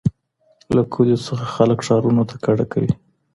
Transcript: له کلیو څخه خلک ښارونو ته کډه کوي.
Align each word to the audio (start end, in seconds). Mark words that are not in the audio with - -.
له 0.75 0.81
کلیو 0.93 1.23
څخه 1.27 1.45
خلک 1.55 1.79
ښارونو 1.87 2.23
ته 2.29 2.35
کډه 2.43 2.65
کوي. 2.73 2.91